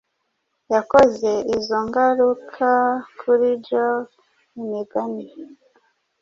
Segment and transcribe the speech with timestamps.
[0.73, 2.71] Yakoze izo ngaruka
[3.19, 4.13] kuri Jove,
[4.61, 5.25] imigani